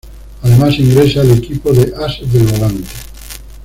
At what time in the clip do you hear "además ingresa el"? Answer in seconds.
0.41-1.29